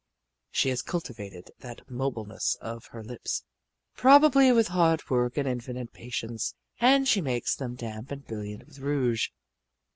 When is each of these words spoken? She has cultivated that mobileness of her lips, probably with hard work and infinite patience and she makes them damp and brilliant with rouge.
She 0.49 0.69
has 0.69 0.81
cultivated 0.81 1.51
that 1.59 1.87
mobileness 1.87 2.55
of 2.55 2.87
her 2.87 3.03
lips, 3.03 3.43
probably 3.95 4.51
with 4.51 4.69
hard 4.69 5.07
work 5.11 5.37
and 5.37 5.47
infinite 5.47 5.93
patience 5.93 6.55
and 6.79 7.07
she 7.07 7.21
makes 7.21 7.55
them 7.55 7.75
damp 7.75 8.09
and 8.09 8.25
brilliant 8.25 8.65
with 8.65 8.79
rouge. 8.79 9.27